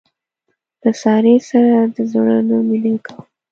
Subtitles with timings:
[0.83, 3.23] له سارې سره د زړه نه مینه کوم.